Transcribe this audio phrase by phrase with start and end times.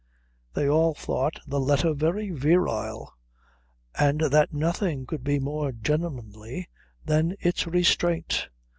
[0.55, 3.13] They all thought the letter very virile,
[3.93, 6.69] and that nothing could be more gentlemanly
[7.05, 8.47] than its restraint.